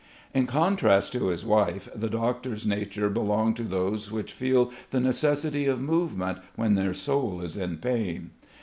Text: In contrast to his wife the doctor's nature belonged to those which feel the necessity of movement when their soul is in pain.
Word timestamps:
In 0.33 0.47
contrast 0.47 1.13
to 1.13 1.27
his 1.27 1.45
wife 1.45 1.87
the 1.93 2.09
doctor's 2.09 2.65
nature 2.65 3.07
belonged 3.07 3.55
to 3.57 3.63
those 3.63 4.11
which 4.11 4.33
feel 4.33 4.71
the 4.89 4.99
necessity 4.99 5.67
of 5.67 5.79
movement 5.79 6.39
when 6.55 6.73
their 6.73 6.95
soul 6.95 7.39
is 7.39 7.55
in 7.55 7.77
pain. 7.77 8.31